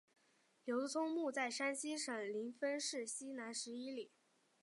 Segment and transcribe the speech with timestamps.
[0.65, 4.09] 刘聪墓在山西省临汾市西南十一里。